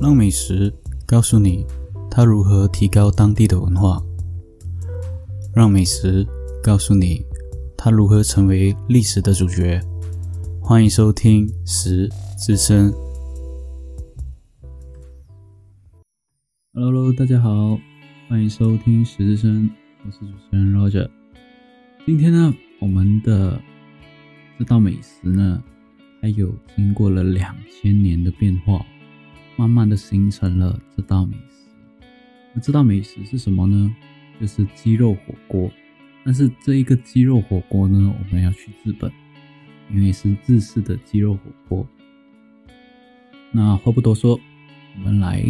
[0.00, 0.72] 让美食
[1.04, 1.66] 告诉你
[2.08, 4.00] 它如何提高当地的文化，
[5.52, 6.24] 让美食
[6.62, 7.20] 告诉你
[7.76, 9.80] 它如何成为历史的主角。
[10.62, 12.08] 欢迎收听《食
[12.38, 12.92] 之声》。
[16.74, 17.76] Hello，大家好，
[18.28, 19.68] 欢迎收听《食之声》，
[20.06, 21.10] 我是主持人 Roger。
[22.06, 23.60] 今天呢，我们的
[24.60, 25.60] 这道美食呢，
[26.22, 28.80] 它有经过了两千年的变化。
[29.58, 32.06] 慢慢的形成了这道美食。
[32.54, 33.92] 那这道美食是什么呢？
[34.40, 35.68] 就是鸡肉火锅。
[36.24, 39.10] 但是这一个鸡肉火锅呢，我们要去日本，
[39.90, 41.88] 因为是日式的鸡肉火锅。
[43.50, 44.38] 那话不多说，
[44.94, 45.44] 我们来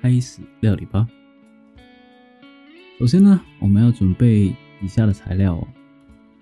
[0.00, 1.08] 开始料理吧。
[3.00, 5.66] 首先呢，我们要准备以下的材料哦：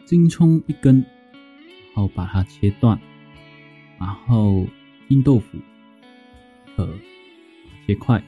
[0.05, 3.01] 金葱一根，然后把它切断，
[3.99, 4.67] 然后
[5.09, 5.57] 硬豆腐。
[6.87, 6.93] 和
[7.87, 8.23] 切块，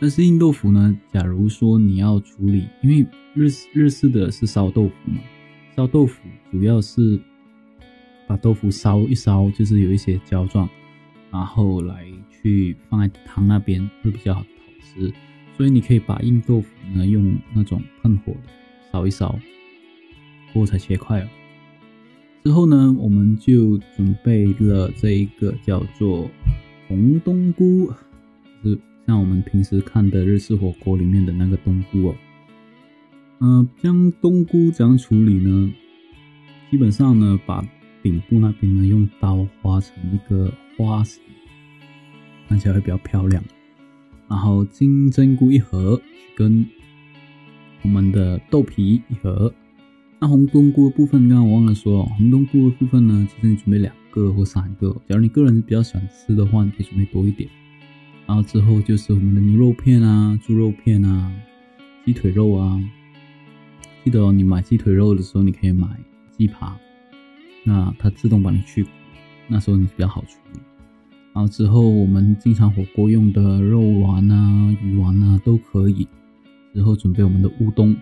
[0.00, 0.96] 但是硬豆腐呢？
[1.12, 5.18] 假如说你要处理，因为日日式的是烧豆腐嘛，
[5.76, 7.18] 烧豆腐主要是
[8.26, 10.68] 把豆腐烧一烧，就是有一些胶状，
[11.30, 14.44] 然后来去放在汤那边会比较好
[14.80, 15.12] 吃。
[15.56, 18.48] 所以你可以把硬豆腐呢用那种喷火的
[18.92, 19.38] 烧一烧，
[20.52, 21.28] 过才切块哦。
[22.44, 26.30] 之后呢，我们就准备了这一个叫做。
[26.88, 27.92] 红冬菇
[28.62, 32.14] 是像我们平时看的日式火锅里面的那个冬菇哦。
[33.40, 35.72] 嗯，将冬菇怎样处理呢？
[36.70, 37.64] 基本上呢，把
[38.02, 41.22] 顶部那边呢用刀划成一个花形，
[42.48, 43.42] 看起来会比较漂亮。
[44.28, 46.00] 然后金针菇一盒，
[46.34, 46.66] 跟
[47.82, 49.52] 我们的豆皮一盒。
[50.24, 53.94] 那红冬菇的部分，刚刚我忘了说，红冬菇的部分呢，其实你准备两。
[54.10, 57.46] 个或三个，假如你个人比较喜欢吃的话，你可以准备多一点。
[58.26, 61.30] 然后之后就是我们的牛肉片啊、猪肉片啊、
[62.06, 62.80] 鸡腿肉啊。
[64.02, 65.86] 记得哦，你买鸡腿肉的时候，你可以买
[66.30, 66.74] 鸡扒，
[67.62, 68.90] 那它自动帮你去骨，
[69.46, 70.60] 那时候你比较好处理。
[71.34, 76.08] 然后之后我们经常火锅用的肉丸啊、鱼丸啊都可以。
[76.72, 77.94] 之后准备我们的乌冬，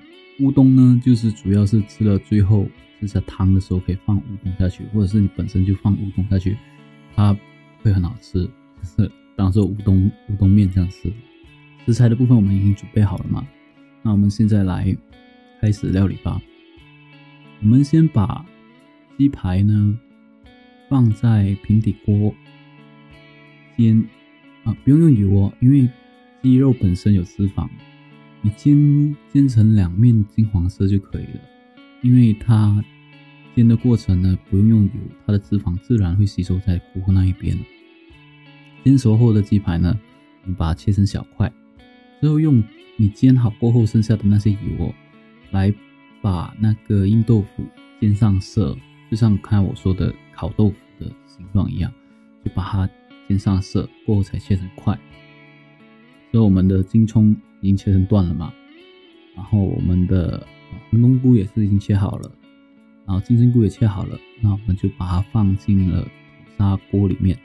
[0.42, 2.68] 乌冬呢就是主要是吃了最后。
[3.00, 6.56] 剩下汤的时候可以放乌冬下去，或者是你本身就放乌冬下去，
[7.16, 7.36] 它
[7.82, 11.12] 会很好吃，就是当做乌冬乌冬面这样吃。
[11.84, 13.44] 食材的部分我们已经准备好了嘛？
[14.02, 14.96] 那我们现在来
[15.60, 16.40] 开始料理吧。
[17.60, 18.46] 我们先把
[19.18, 19.98] 鸡排呢
[20.88, 22.32] 放在平底锅
[23.76, 24.00] 煎
[24.62, 25.88] 啊，不用用油哦，因为
[26.40, 27.68] 鸡肉本身有脂肪，
[28.42, 31.40] 你煎煎成两面金黄色就可以了。
[32.02, 32.84] 因为它
[33.54, 34.90] 煎的过程呢，不用用油，
[35.24, 37.56] 它的脂肪自然会吸收在锅那一边。
[38.82, 39.96] 煎熟后的鸡排呢，
[40.42, 41.52] 我们把它切成小块，
[42.20, 42.62] 之后用
[42.96, 44.94] 你煎好过后剩下的那些油哦，
[45.52, 45.72] 来
[46.20, 47.64] 把那个硬豆腐
[48.00, 48.76] 煎上色，
[49.08, 51.92] 就像刚才我说的烤豆腐的形状一样，
[52.44, 52.90] 就把它
[53.28, 54.98] 煎上色过后才切成块。
[56.32, 58.52] 所以我们的金葱已经切成段了嘛，
[59.34, 60.46] 然后我们的。
[60.90, 62.30] 冬菇也是已经切好了，
[63.06, 66.08] 然后金针菇也切好了，那我们就把它放进了土
[66.58, 67.36] 砂锅里面。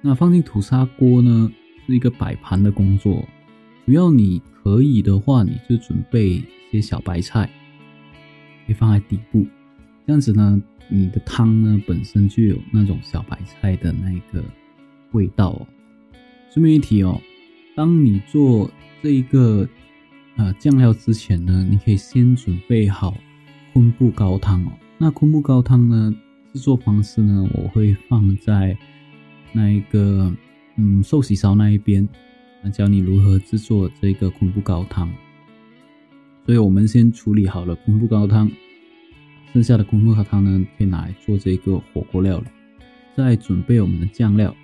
[0.00, 1.50] 那放进土砂锅呢，
[1.86, 3.26] 是一个摆盘的工作，
[3.84, 7.46] 主要你可以的话，你就准备一些小白菜，
[8.66, 9.46] 可以放在底部，
[10.06, 14.42] 这样子呢，你的汤呢本身就有那种小白菜的那个
[15.12, 15.66] 味道哦。
[16.50, 17.20] 顺便一提哦，
[17.80, 18.70] 当你做
[19.02, 19.66] 这一个。
[20.36, 23.14] 呃，酱料之前呢，你可以先准备好
[23.72, 24.72] 昆布高汤哦。
[24.96, 26.14] 那昆布高汤呢，
[26.52, 28.74] 制作方式呢，我会放在
[29.52, 30.32] 那一个
[30.76, 32.08] 嗯寿喜烧那一边，
[32.62, 35.10] 那教你如何制作这个昆布高汤。
[36.46, 38.50] 所以我们先处理好了昆布高汤，
[39.52, 42.46] 剩下的昆布高汤呢，可以拿来做这个火锅料理。
[43.14, 44.54] 再准备我们的酱料，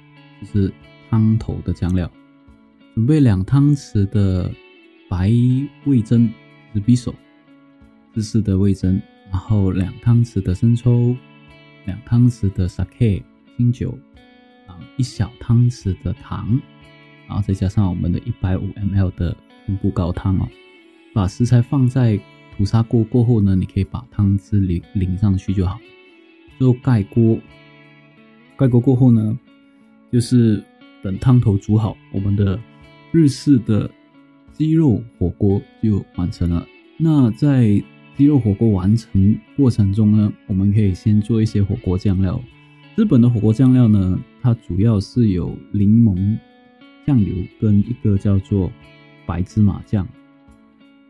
[0.41, 0.73] 就是
[1.11, 2.11] 汤头的酱料，
[2.97, 4.51] 准备两汤匙的。
[5.09, 5.31] 白
[5.85, 6.29] 味增
[6.75, 7.15] 是匕首，
[8.13, 9.01] 芝士的味增，
[9.31, 11.15] 然后两汤匙的生抽，
[11.85, 13.23] 两汤匙的 sake
[13.57, 13.97] 清酒，
[14.67, 16.61] 啊，一小汤匙的糖，
[17.29, 20.49] 然后再加上我们的一百五 ml 的昆布高汤哦。
[21.15, 22.19] 把食材放在
[22.57, 25.79] 土砂锅过后呢，你可以把汤汁淋淋上去就好。
[26.59, 27.39] 最后盖锅，
[28.57, 29.39] 盖锅过后呢，
[30.11, 30.61] 就是
[31.01, 32.59] 等汤头煮好，我们的
[33.17, 33.91] 日式的。
[34.59, 36.67] 鸡肉火锅就完成了。
[36.97, 37.79] 那在
[38.17, 42.43] 鸡肉火锅完成过程中呢，我们可以先做一些火锅酱料。
[42.95, 46.39] 日本的火锅酱料呢，它主要是有柠檬、
[47.07, 48.73] 酱油跟一个叫做
[49.27, 50.09] 白芝麻酱。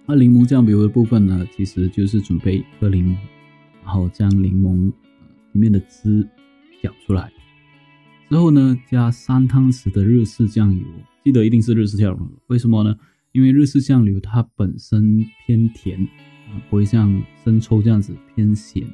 [0.07, 3.17] 那柠檬酱油的部分呢，其实就是准备一颗柠檬，
[3.85, 4.93] 然后将柠檬
[5.53, 6.29] 里面的汁
[6.83, 7.31] 搅出来，
[8.29, 10.85] 之后呢，加三汤匙的日式酱油，
[11.27, 12.31] 记得一定是日式酱油。
[12.47, 12.95] 为什么呢？
[13.33, 16.07] 因为日式酱油它本身偏甜，
[16.71, 18.87] 不会像生抽这样子偏咸。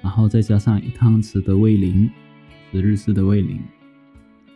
[0.00, 2.08] 然后再加上一汤匙的味淋，
[2.70, 3.58] 是日式的味淋。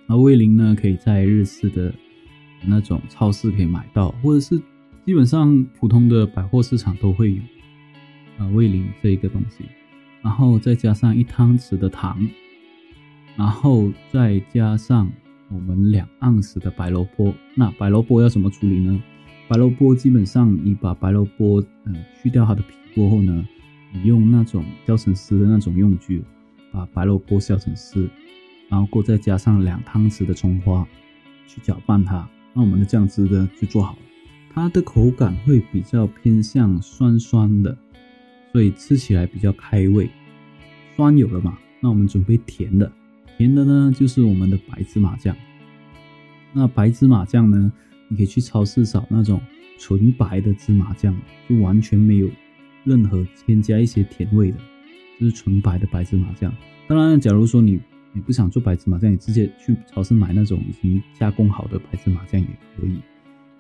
[0.06, 1.92] 那味淋呢，可以在日式的
[2.64, 4.62] 那种超市可以买到，或者是。
[5.04, 7.42] 基本上普通的百货市场都会有，
[8.38, 9.64] 啊，味淋这一个东西，
[10.22, 12.24] 然后再加上一汤匙的糖，
[13.34, 15.10] 然后再加上
[15.52, 17.34] 我们两盎司的白萝卜。
[17.54, 19.02] 那白萝卜要怎么处理呢？
[19.48, 23.46] 白萝卜基本上你把白萝卜嗯去掉它的皮过后呢，
[23.92, 26.22] 你用那种削成丝的那种用具
[26.72, 28.08] 把白萝卜削成丝，
[28.68, 30.86] 然后过再加上两汤匙的葱花
[31.46, 33.98] 去搅拌它，那我们的酱汁呢就做好了。
[34.54, 37.76] 它的口感会比较偏向酸酸的，
[38.52, 40.08] 所以吃起来比较开胃。
[40.96, 41.58] 酸有了嘛？
[41.80, 42.90] 那我们准备甜的，
[43.42, 45.36] 甜的呢就是我们的白芝麻酱。
[46.52, 47.72] 那白芝麻酱呢，
[48.06, 49.40] 你可以去超市找那种
[49.80, 51.12] 纯白的芝麻酱，
[51.48, 52.30] 就完全没有
[52.84, 54.58] 任何添加一些甜味的，
[55.18, 56.54] 就是纯白的白芝麻酱。
[56.86, 57.80] 当然，假如说你
[58.12, 62.46] 你不想做白芝麻酱，你直接去超市买那种已经加工好的白芝麻酱也
[62.76, 62.94] 可以。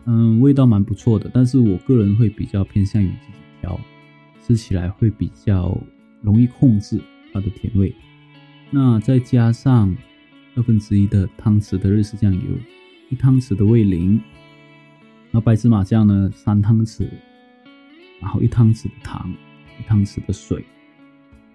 [0.04, 3.80] 嗯，味道蛮不错的，但是我个人会比较偏向于自己调，
[4.46, 5.76] 吃起来会比较
[6.20, 7.00] 容易控制
[7.32, 7.92] 它的甜味。
[8.72, 9.94] 那再加上
[10.56, 12.40] 二分之一的汤匙的日式酱油，
[13.10, 14.20] 一汤匙的味淋，
[15.30, 17.06] 然后白芝麻酱呢三汤匙，
[18.18, 19.32] 然后一汤匙的糖，
[19.78, 20.64] 一汤匙的水，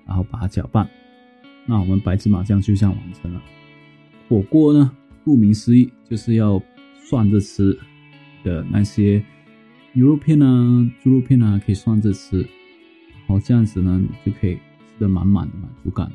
[0.06, 0.88] 然后把它搅拌。
[1.66, 3.42] 那我们白芝麻酱就这样完成了。
[4.30, 4.92] 火锅呢，
[5.26, 6.62] 顾名思义就是要
[7.04, 7.78] 涮着吃。
[8.44, 9.22] 的那些
[9.92, 16.10] 牛肉片啊、猪肉片啊，可以涮着吃，然后这样子呢，你就可以吃的满满的满足感。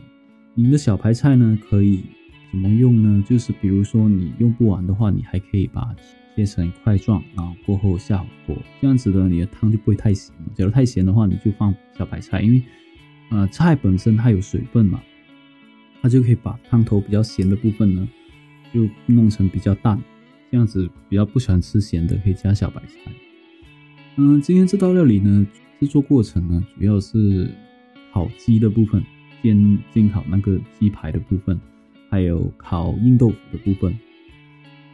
[0.54, 2.04] 您的小白菜呢，可以
[2.50, 3.24] 怎么用呢？
[3.26, 5.96] 就是比如说你用不完的话，你还可以把
[6.36, 10.52] 切成块状，然后过后下火锅，这样子的你的汤就不会太咸了。
[10.54, 12.62] 假如太咸的话，你就放小白菜，因为
[13.30, 15.02] 呃菜本身它有水分嘛，
[16.02, 18.06] 它就可以把汤头比较咸的部分呢，
[18.74, 19.98] 就弄成比较淡。
[20.50, 23.10] 这样子比较不喜欢吃咸的，可以加小白菜。
[24.16, 25.46] 嗯，今天这道料理呢，
[25.80, 27.50] 制作过程呢，主要是
[28.12, 29.02] 烤鸡的部分，
[29.42, 31.60] 煎煎烤那个鸡排的部分，
[32.08, 33.98] 还有烤硬豆腐的部分。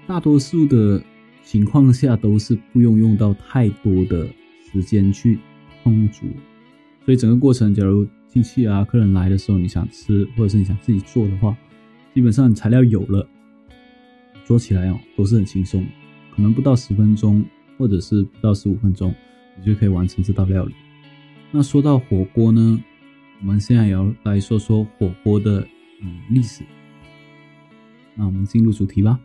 [0.07, 1.03] 大多数的
[1.45, 4.27] 情况下都是不用用到太多的
[4.73, 5.39] 时间去
[5.85, 6.27] 烹煮，
[7.05, 11.57] 所以整个过程，假如亲戚啊、客人来的时候，你想吃，或者是你想自己做的话，
[12.15, 13.27] 基本上材料有了。
[14.45, 15.87] 做起来哦都是很轻松，
[16.35, 17.45] 可能不到十分钟，
[17.77, 19.15] 或者是不到十五分钟，
[19.59, 20.75] 你就可以完成这道料理。
[21.51, 22.83] 那说到火锅呢，
[23.41, 25.67] 我们现在也要来说说火锅的
[26.03, 26.65] 嗯历史。
[28.17, 29.21] 那我们进入主题吧。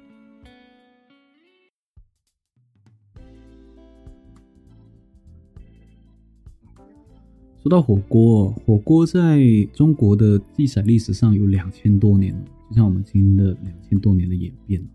[7.64, 9.42] 说到火锅，火锅在
[9.74, 14.86] 中国的记载历史上有两千多年了，就像我们今天的两千多年的演变。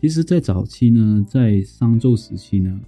[0.00, 2.80] 其实，在早期呢，在商纣时期呢，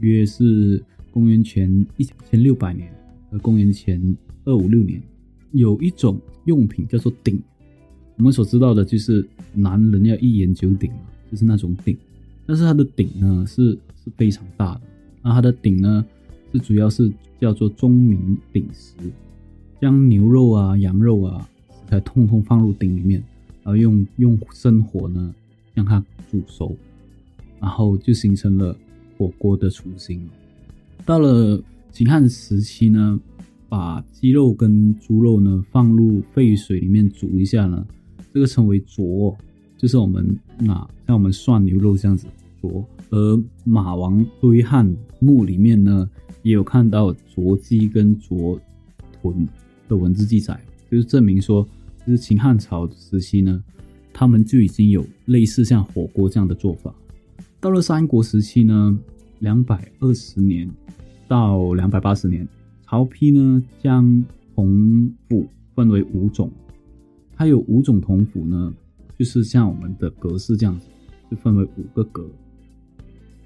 [0.00, 2.92] 约是公元前一千六百年
[3.30, 5.00] 和公元前二五六年，
[5.52, 7.38] 有一种用品叫做鼎。
[8.16, 9.22] 我们所知道的就是
[9.52, 11.00] 男人要一言九鼎嘛，
[11.30, 11.94] 就是那种鼎。
[12.46, 13.72] 但是它的鼎呢，是
[14.02, 14.80] 是非常大的。
[15.20, 16.02] 那它的鼎呢，
[16.50, 18.94] 是主要是叫做钟鸣鼎食，
[19.82, 23.22] 将牛肉啊、羊肉啊，食材通通放入鼎里面，
[23.62, 25.34] 然后用用生火呢。
[25.76, 26.74] 让它煮熟，
[27.60, 28.74] 然后就形成了
[29.18, 30.26] 火锅的雏形。
[31.04, 31.62] 到了
[31.92, 33.20] 秦汉时期呢，
[33.68, 37.86] 把鸡肉跟猪肉呢放入沸水里面煮一下呢，
[38.32, 39.36] 这个称为灼，
[39.76, 40.74] 就是我们那
[41.06, 42.26] 像我们涮牛肉这样子
[42.60, 42.84] 灼。
[43.10, 46.08] 而马王堆汉墓里面呢，
[46.42, 48.60] 也有看到灼鸡跟灼
[49.22, 49.46] 豚
[49.88, 51.66] 的文字记载，就是证明说，
[52.06, 53.62] 就是秦汉朝时期呢。
[54.18, 56.90] 他们就已经有类似像火锅这样的做法。
[57.60, 58.98] 到了三国时期呢，
[59.40, 60.70] 两百二十年
[61.28, 62.48] 到两百八十年，
[62.88, 64.24] 曹丕呢将
[64.54, 66.50] 铜釜分为五种，
[67.36, 68.72] 它有五种铜釜呢，
[69.18, 70.86] 就是像我们的格式这样子，
[71.30, 72.24] 就分为五个格，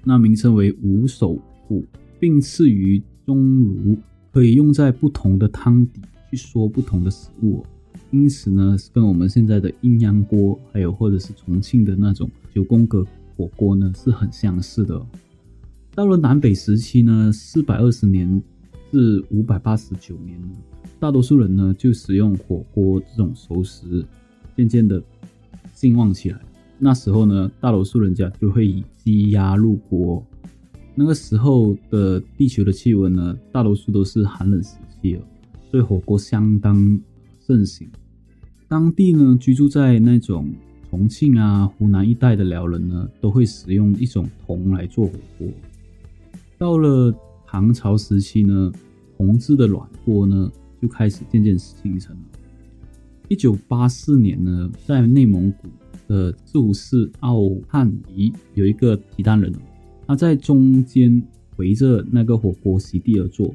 [0.03, 1.83] 那名称为五首釜，
[2.19, 3.97] 并赐于钟炉，
[4.31, 7.65] 可以用在不同的汤底去说不同的食物。
[8.11, 13.03] 因此呢，跟我们现在的阴阳锅，还有或者是重庆的那种九宫格
[13.35, 15.01] 火锅呢是很相似的。
[15.95, 18.41] 到了南北时期呢，四百二十年
[18.91, 20.49] 至五百八十九年呢，
[20.99, 24.05] 大多数人呢就使用火锅这种熟食，
[24.55, 25.01] 渐渐的
[25.73, 26.39] 兴旺起来。
[26.77, 30.21] 那时候呢，大多数人家就会以鸡鸭入锅。
[30.93, 35.21] 那个时候的地球的气温呢，大多数都是寒冷时期哦，
[35.69, 36.99] 所以火锅相当
[37.39, 37.89] 盛行。
[38.67, 40.49] 当地呢，居住在那种
[40.89, 45.47] 重庆啊、湖南一带的辽人呢，都会使用一种铜来做火锅。
[46.57, 47.13] 到了
[47.51, 48.71] 唐朝时期呢，
[49.17, 50.49] 铜制的软锅呢
[50.81, 52.21] 就开始渐渐形成了。
[53.27, 55.67] 一九八四年呢，在内蒙古
[56.07, 59.53] 的自市奥汉彝有一个提丹人，
[60.07, 61.21] 他在中间
[61.57, 63.53] 围着那个火锅席地而坐，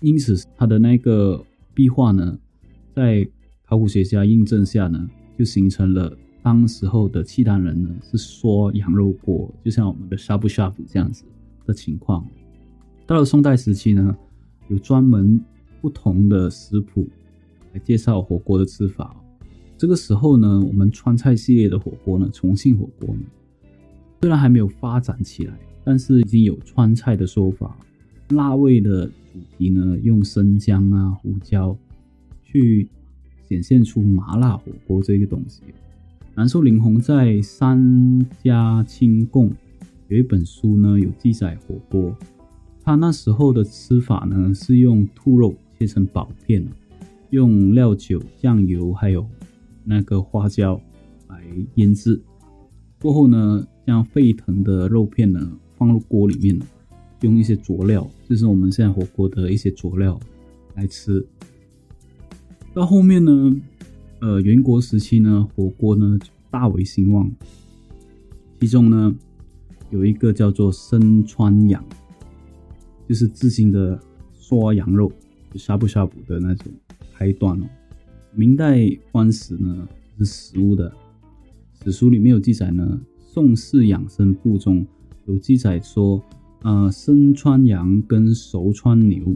[0.00, 1.40] 因此他的那个
[1.72, 2.36] 壁画呢，
[2.92, 3.24] 在
[3.64, 11.22] 考古学家印证下呢，就形成了当时候的契丹人呢是说羊肉锅，就像我们的呷哺呷哺这样子
[11.64, 12.26] 的情况。
[13.08, 14.14] 到了宋代时期呢，
[14.68, 15.40] 有专门
[15.80, 17.08] 不同的食谱
[17.72, 19.16] 来介绍火锅的吃法。
[19.78, 23.22] 这个时候呢，我们川菜系列的火锅呢，重庆火锅呢，
[24.20, 27.74] 虽然还没有发展起来，但是已经有川菜的说法。
[28.28, 31.74] 辣味的主题呢，用生姜啊、胡椒
[32.44, 32.88] 去。
[33.48, 35.62] 显现出麻辣火锅这个东西。
[36.34, 39.48] 南寿林宏在《三家清供》
[40.08, 42.14] 有一本书呢，有记载火锅。
[42.88, 46.66] 他那时候的吃法呢，是用兔肉切成薄片，
[47.28, 49.28] 用料酒、酱油还有
[49.84, 50.80] 那个花椒
[51.28, 52.18] 来腌制。
[52.98, 56.58] 过后呢，将沸腾的肉片呢放入锅里面，
[57.20, 60.18] 用一些佐料，就是我们现在火锅的一些佐料
[60.74, 61.22] 来吃。
[62.72, 63.54] 到后面呢，
[64.20, 66.18] 呃，元国时期呢，火锅呢
[66.50, 67.30] 大为兴旺。
[68.58, 69.14] 其中呢，
[69.90, 71.84] 有一个叫做生川羊，
[73.08, 73.98] 就是至今的
[74.38, 75.10] 涮羊肉，
[75.54, 76.70] 呷哺呷哺的那种
[77.14, 77.64] 开端哦。
[78.34, 79.88] 明代官史呢
[80.18, 80.92] 是食物的，
[81.82, 83.00] 史书里面有记载呢，
[83.32, 84.86] 《宋氏养生部》中
[85.24, 86.22] 有记载说，
[86.62, 89.34] 呃，生川羊跟熟川牛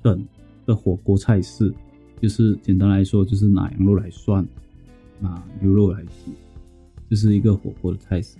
[0.00, 0.24] 等
[0.64, 1.74] 的火锅菜式。
[2.22, 4.46] 就是简单来说，就是拿羊肉来涮，
[5.20, 6.30] 拿牛肉来煮，
[7.10, 8.38] 就是一个火锅的菜式。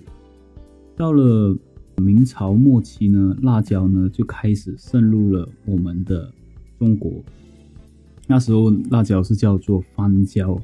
[0.96, 1.54] 到了
[1.96, 6.32] 明朝末期呢，辣椒呢就开始渗入了我们的
[6.78, 7.12] 中国。
[8.26, 10.60] 那时候辣椒是叫做番椒。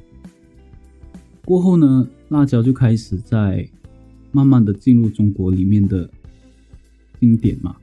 [1.45, 3.67] 过后呢，辣椒就开始在
[4.31, 6.09] 慢慢的进入中国里面的
[7.19, 7.75] 经典嘛。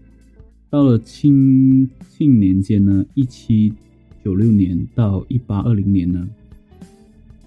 [0.70, 3.72] 到了清庆年间呢，一七。
[4.24, 6.28] 九六年到一八二零年呢，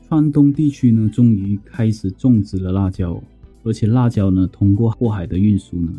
[0.07, 3.21] 川东地区呢终于开始种植了辣椒，
[3.63, 5.93] 而且辣椒呢通过过海的运输呢，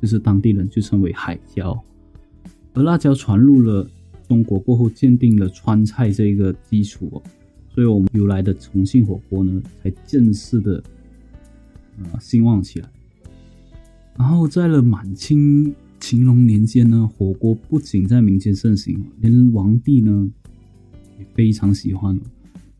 [0.00, 1.78] 就是当地人就称为海椒。
[2.74, 3.88] 而辣椒传入了
[4.28, 7.22] 中国过后，奠定了川菜这一个基础，
[7.68, 10.82] 所以我们由来的重庆火锅呢才正式的
[11.98, 12.88] 呃兴旺起来。
[14.16, 15.74] 然后在了满清。
[16.04, 20.28] 乾隆年间呢，火锅不仅在民间盛行，连皇帝呢
[21.16, 22.18] 也非常喜欢，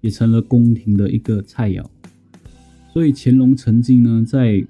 [0.01, 1.87] 也成了宫廷的一个菜肴。
[2.93, 4.67] 所以乾隆曾经呢在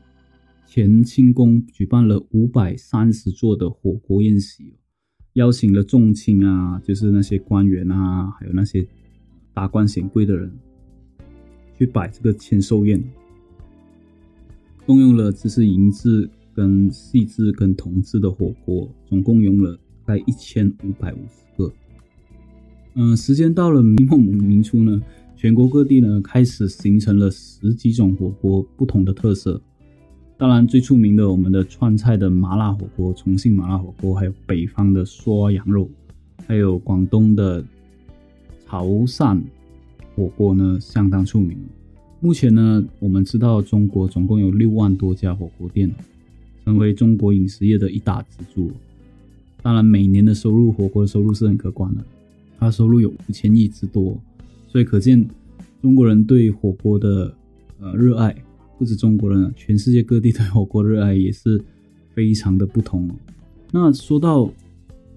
[0.68, 4.74] 乾清宫举办了五百三十座的火锅宴席，
[5.32, 8.86] 邀请了众卿啊，就是那些官员啊，还有那些
[9.52, 10.50] 达官显贵的人
[11.76, 13.02] 去摆这个千寿宴，
[14.86, 16.30] 动用了就是银子。
[16.54, 19.74] 跟细致跟铜制的火锅，总共用了
[20.04, 21.72] 大概一千五百五十个。
[22.92, 25.00] 嗯，时间到了明末明初呢，
[25.42, 29.60] 全国各地呢开始形成了十几种火锅不同的特色。
[30.38, 35.90] 当然，最出名的我们的川菜的麻辣火锅，重庆麻辣火锅，还有北方的涮羊肉，
[36.46, 37.60] 还有广东的
[38.68, 39.42] 潮汕
[40.14, 41.58] 火锅呢，相当出名。
[42.20, 45.92] 目前呢，我们知道中国总共有六万多家火锅店。
[46.64, 48.70] 成为中国饮食业的一大支柱。
[49.60, 52.04] 当然，每年的收入，火锅的收入是很可观的，
[52.60, 54.16] 它收入有五千亿之多，
[54.72, 55.28] 所以可见
[55.82, 57.36] 中国人对火锅的
[57.78, 58.34] 呃热爱，
[58.78, 61.62] 不止中国人，全世界各地对火锅的热爱也是
[62.14, 63.06] 非常的不同。
[63.70, 64.50] 那说到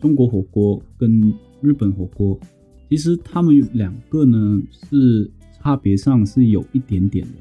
[0.02, 2.38] 中国火锅跟日本火锅，
[2.90, 7.32] 其实他们两个呢是差别上是有一点点的。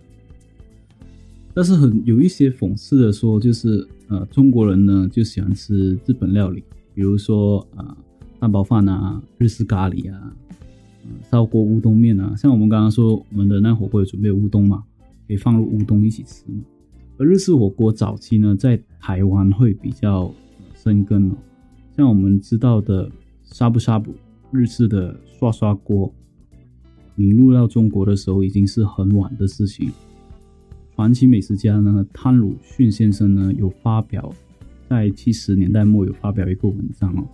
[1.52, 6.62] 但是很有一些讽刺的说，就是呃中国人呢就喜欢吃日本料理，
[6.94, 7.96] 比如说啊
[8.38, 10.32] 蛋包饭啊、日式咖喱啊、
[11.30, 12.34] 烧锅乌冬面啊。
[12.36, 14.82] 像我们刚刚说，我们的那火锅有准备乌冬嘛，
[15.26, 16.62] 可以放入乌冬一起吃嘛。
[17.16, 20.32] 而日式火锅早期呢，在台湾会比较
[20.74, 21.34] 生根哦。
[21.96, 23.10] 像我们知道的
[23.44, 24.12] 沙布沙布，
[24.50, 26.12] 日式的刷刷锅，
[27.16, 29.92] 引入到中国的时候已经是很晚的事情。
[30.96, 34.32] 传奇美食家呢，汤鲁逊先生呢，有发表
[34.88, 37.24] 在七十年代末有发表一个文章哦，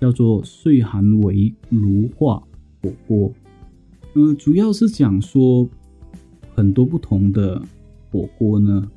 [0.00, 2.42] 叫做《岁寒为炉化
[2.86, 3.28] 火锅》。
[4.14, 5.68] 嗯，主要是讲说
[6.54, 7.60] 很多不同的
[8.10, 8.88] 火锅呢。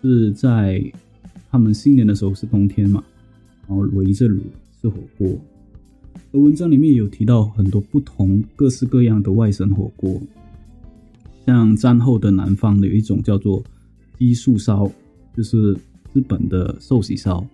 [0.00, 0.80] 是在
[1.50, 3.02] 他们新年的时候是冬天嘛，
[3.66, 4.40] 然后围着炉
[4.80, 5.28] 吃火锅。
[6.30, 10.22] 而文章里面有提到很多不同各式各样的外省火锅，
[11.44, 13.60] 像战后的南方的有一种叫做
[14.18, 14.88] 鸡素烧，
[15.36, 15.76] 就是
[16.12, 17.44] 日本的寿喜烧。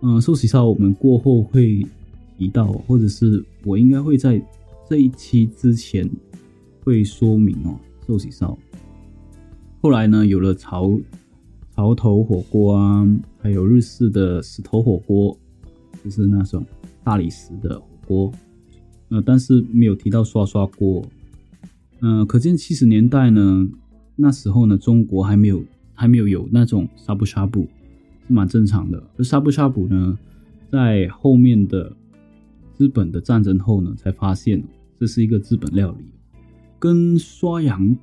[0.00, 1.86] 嗯，寿喜烧我们过后会
[2.36, 4.42] 提到，或者是我应该会在
[4.88, 6.08] 这一期之前
[6.82, 8.56] 会说明哦，寿喜烧。
[9.82, 10.98] 后来呢，有了潮。
[11.74, 15.38] 潮头火锅啊，还有日式的石头火锅，
[16.02, 16.64] 就是那种
[17.04, 18.32] 大理石的火锅。
[19.10, 21.04] 呃，但是没有提到刷刷锅。
[22.00, 23.68] 嗯，可见七十年代呢，
[24.14, 25.62] 那时候呢，中国还没有
[25.92, 27.68] 还没有有那种沙布沙布，
[28.26, 29.02] 是蛮正常的。
[29.18, 30.18] 而沙布沙布呢，
[30.72, 31.94] 在后面的
[32.78, 34.64] 日本的战争后呢，才发现
[34.98, 36.04] 这是一个日本料理，
[36.78, 37.96] 跟刷羊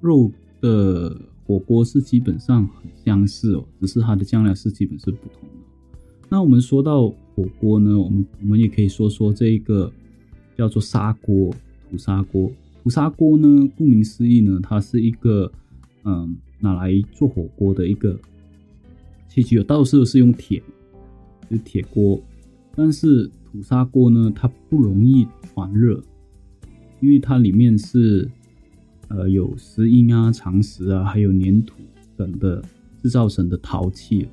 [0.00, 1.20] 肉的。
[1.48, 5.54] 火锅是基本上很相似哦，只是它的酱料是基本是不同的。
[6.28, 9.88] 那我们说到火锅呢，我们我们也可以说说这一个
[10.56, 11.54] 叫做砂锅
[11.88, 12.50] 土砂锅。
[12.82, 15.48] 土砂锅呢，顾名思义呢，它是一个
[16.02, 18.18] 嗯拿来做火锅的一个
[19.28, 19.62] 器具。
[19.62, 20.60] 到时候是用铁，
[21.48, 22.20] 就铁锅。
[22.74, 26.02] 但是土砂锅呢，它不容易传热，
[27.00, 28.28] 因为它里面是。
[29.08, 31.76] 呃，有石英啊、长石啊，还有粘土
[32.16, 32.60] 等的
[33.00, 34.26] 制造成的陶器，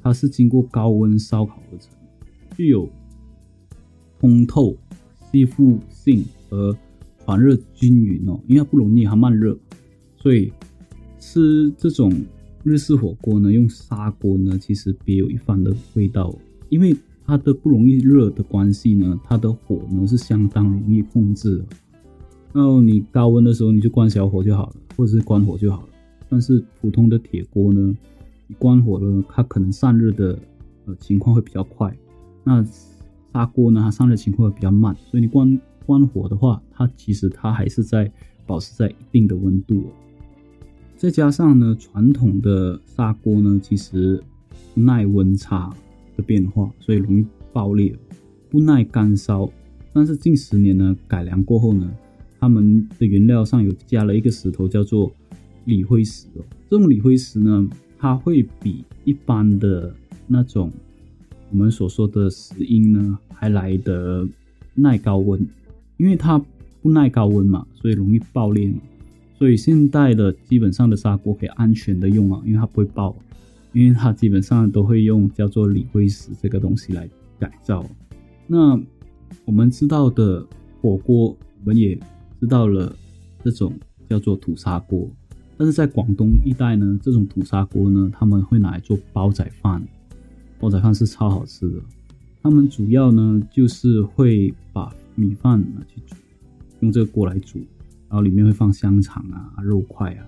[0.00, 1.90] 它是经过高温烧烤而成，
[2.56, 2.88] 具有
[4.20, 4.76] 通透、
[5.32, 6.78] 吸附性和
[7.24, 8.40] 传热均匀哦。
[8.46, 9.58] 因为它不容易，它慢热，
[10.14, 10.52] 所以
[11.18, 12.12] 吃这种
[12.62, 16.32] 日式火锅呢，用砂锅呢，其实别有一番的味道。
[16.68, 16.94] 因为
[17.26, 21.66] 它的不容易热的关系呢，它的火呢是相当容易控制的。
[22.54, 25.88] 然后你高温的时候，你就关小火就好了，或者是关火就好了。
[26.28, 27.94] 但是普通的铁锅呢，
[28.46, 30.38] 你关火了，它可能散热的
[30.86, 31.92] 呃情况会比较快。
[32.44, 32.64] 那
[33.32, 38.08] 砂锅呢，它散热情况会比较慢，所以你关关火的话，它其实它还是在
[38.46, 39.86] 保持在一定的温度。
[40.96, 44.22] 再加上呢，传统的砂锅呢，其实
[44.74, 45.74] 耐温差
[46.16, 47.92] 的变化，所以容易爆裂，
[48.48, 49.50] 不耐干烧。
[49.92, 51.92] 但是近十年呢，改良过后呢。
[52.44, 55.10] 他们的原料上有加了一个石头，叫做
[55.64, 56.44] 锂灰石哦。
[56.68, 59.94] 这种锂灰石呢，它会比一般的
[60.26, 60.70] 那种
[61.50, 64.28] 我们所说的石英呢，还来得
[64.74, 65.40] 耐高温。
[65.96, 66.38] 因为它
[66.82, 68.78] 不耐高温嘛，所以容易爆裂嘛。
[69.38, 73.16] 所以现代的基本上的砂锅可以安全的用啊，因为它不会爆，
[73.72, 77.86] 因为它基本上都会用叫做锂灰石这个东西来改造。
[78.46, 78.78] 那
[79.46, 80.46] 我们知道的
[80.82, 81.98] 火锅，我们也。
[82.44, 82.94] 知道了，
[83.42, 83.72] 这种
[84.06, 85.08] 叫做土砂锅，
[85.56, 89.82] 但是在广东一带呢，这种土砂锅呢，他们会拿来做煲仔饭，
[90.60, 91.80] 煲仔饭是超好吃的。
[92.42, 96.16] 他们主要呢就是会把米饭拿去煮，
[96.80, 97.60] 用这个锅来煮，
[98.10, 100.26] 然后里面会放香肠啊、肉块啊，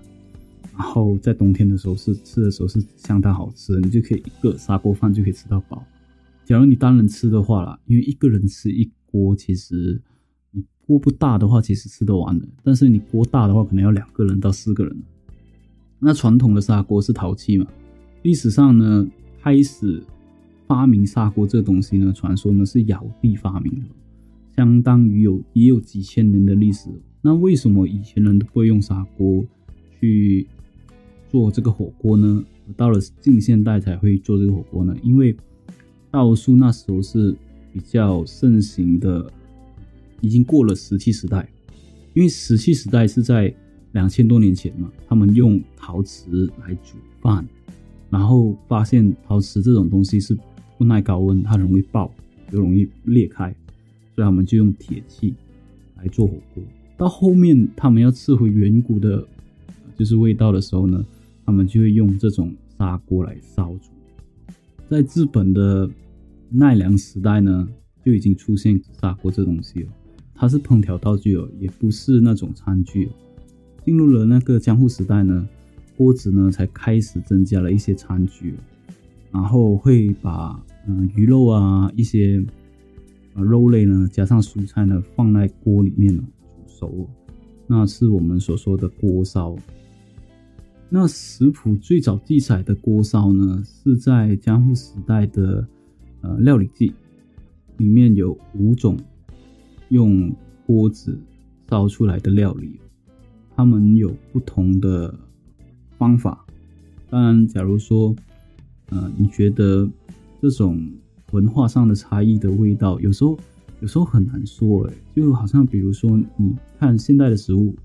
[0.75, 5.85] 然后在冬天的时候是吃的时候是相当好吃的，你就可以一个砂锅饭就可以吃到饱。
[6.45, 10.01] 假如你单人吃的话啦，因为一个人吃一锅其实。
[10.87, 12.47] 锅不大的话，其实吃得完的。
[12.63, 14.97] 但是你锅大的话，可能要两个人到四个人。
[15.99, 17.67] 那传统的砂锅是陶器嘛？
[18.21, 19.05] 历史上呢，
[19.41, 20.01] 开始
[20.65, 23.85] 发明砂锅这东西呢，传说呢是尧帝发明的，
[24.55, 26.89] 相当于有也有几千年的历史。
[27.21, 29.43] 那为什么以前人都不会用砂锅
[29.99, 30.47] 去
[31.29, 32.43] 做这个火锅呢？
[32.75, 34.95] 到了近现代才会做这个火锅呢？
[35.03, 35.35] 因为
[36.09, 37.35] 道术那时候是
[37.73, 39.29] 比较盛行的。
[40.21, 41.47] 已经过了石器时代，
[42.13, 43.53] 因为石器时代是在
[43.93, 47.47] 两千多年前嘛，他们用陶瓷来煮饭，
[48.09, 50.37] 然后发现陶瓷这种东西是
[50.77, 52.11] 不耐高温，它容易爆，
[52.51, 53.55] 又容易裂开，
[54.15, 55.33] 所以他们就用铁器
[55.95, 56.63] 来做火锅。
[56.97, 59.25] 到后面他们要吃回远古的，
[59.95, 61.05] 就是味道的时候呢，
[61.45, 63.89] 他们就会用这种砂锅来烧煮。
[64.89, 65.89] 在日本的
[66.49, 67.67] 奈良时代呢，
[68.03, 69.89] 就已经出现砂锅这东西了。
[70.37, 73.09] 它是烹调道具哦，也不是那种餐具哦。
[73.83, 75.47] 进入了那个江户时代呢，
[75.97, 78.53] 锅子呢才开始增加了一些餐具，
[79.31, 82.45] 然后会把嗯鱼肉啊一些
[83.33, 87.09] 呃肉类呢加上蔬菜呢放在锅里面呢煮熟，
[87.65, 89.55] 那是我们所说的锅烧。
[90.89, 95.67] 那食谱最早记载的锅烧呢，是在江户时代的
[96.21, 96.93] 呃料理记
[97.77, 98.97] 里面有五种
[99.89, 100.33] 用
[100.65, 101.17] 锅子
[101.69, 102.79] 烧出来的料理，
[103.55, 105.13] 他们有不同的
[105.97, 106.45] 方法。
[107.09, 108.15] 当然，假如说
[108.89, 109.89] 呃你觉得
[110.41, 110.85] 这种
[111.31, 113.37] 文化上的差异的味道，有时候
[113.79, 117.75] 有时候很难说诶，就好像比如说你看现代的食物，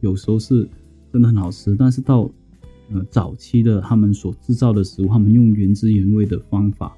[0.00, 0.68] 有时候是
[1.12, 2.30] 真的很好吃，但是到
[2.90, 6.94] 呃，早期的他们所制造的食物，他们用原汁原味的方法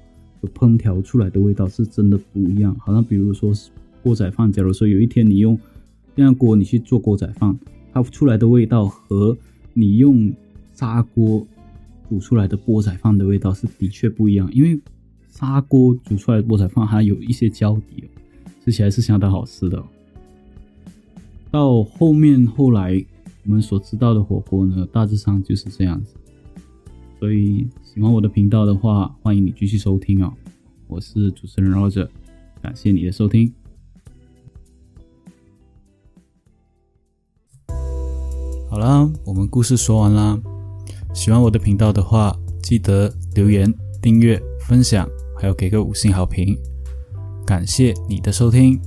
[0.53, 2.75] 烹调出来的味道是真的不一样。
[2.79, 3.53] 好像比如说
[4.05, 5.59] 锅仔饭，假如说有一天你用
[6.13, 7.57] 电饭锅你去做锅仔饭，
[7.91, 9.35] 它出来的味道和
[9.73, 10.31] 你用
[10.73, 11.43] 砂锅
[12.07, 14.47] 煮出来的锅仔饭的味道是的确不一样。
[14.53, 14.79] 因为
[15.27, 18.03] 砂锅煮出来的锅仔饭还有一些胶底，
[18.63, 19.83] 吃起来是相当好吃的。
[21.49, 23.03] 到后面后来。
[23.47, 26.15] 我们所知道的火锅呢，大致上就是这样子。
[27.19, 30.33] 所以喜欢我的频道的话，欢迎你继续收听哦。
[30.87, 32.09] 我是主持人 Roger，
[32.59, 33.53] 感谢你的收听。
[39.25, 40.39] 我们故事说完啦。
[41.13, 46.55] 喜欢我的频道的话，记得留言、订阅、分享，还有给个五星好评。
[47.45, 48.79] 感谢你的收听。